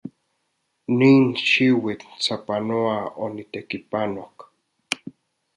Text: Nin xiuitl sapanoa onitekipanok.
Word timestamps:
Nin 0.99 1.21
xiuitl 1.49 2.07
sapanoa 2.25 2.97
onitekipanok. 3.25 4.35